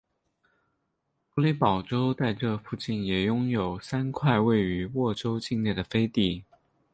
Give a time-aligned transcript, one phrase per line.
[1.29, 6.43] 弗里堡州在这附近也拥有三块位于沃州境内的飞地。